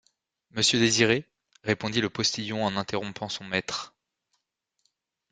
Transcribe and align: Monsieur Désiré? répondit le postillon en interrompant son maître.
Monsieur 0.49 0.79
Désiré? 0.79 1.27
répondit 1.63 2.01
le 2.01 2.09
postillon 2.09 2.65
en 2.65 2.75
interrompant 2.75 3.29
son 3.29 3.43
maître. 3.43 3.93